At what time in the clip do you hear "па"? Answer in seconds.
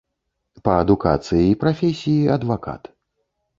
0.67-0.73